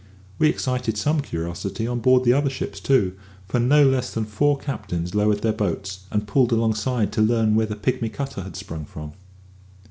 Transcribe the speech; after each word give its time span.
We 0.39 0.49
excited 0.49 0.97
some 0.97 1.21
curiosity 1.21 1.85
on 1.85 1.99
board 1.99 2.23
the 2.23 2.33
other 2.33 2.49
ships 2.49 2.79
too, 2.79 3.13
for 3.47 3.59
no 3.59 3.85
less 3.85 4.11
than 4.11 4.25
four 4.25 4.57
captains 4.57 5.13
lowered 5.13 5.43
their 5.43 5.53
boats 5.53 6.05
and 6.09 6.27
pulled 6.27 6.51
alongside 6.51 7.11
to 7.13 7.21
learn 7.21 7.53
where 7.53 7.67
the 7.67 7.75
pigmy 7.75 8.09
cutter 8.09 8.41
had 8.41 8.55
sprung 8.55 8.85
from. 8.85 9.11